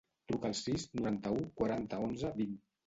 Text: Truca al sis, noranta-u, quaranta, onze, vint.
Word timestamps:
Truca 0.29 0.49
al 0.51 0.55
sis, 0.61 0.85
noranta-u, 1.01 1.47
quaranta, 1.61 2.05
onze, 2.09 2.35
vint. 2.43 2.63